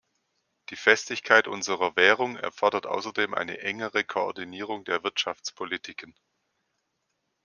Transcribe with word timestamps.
Die 0.71 0.75
Festigkeit 0.75 1.47
unserer 1.47 1.95
Währung 1.95 2.35
erfordert 2.35 2.87
außerdem 2.87 3.35
eine 3.35 3.59
engere 3.59 4.03
Koordinierung 4.03 4.83
der 4.83 5.03
Wirtschaftspolitiken. 5.03 6.15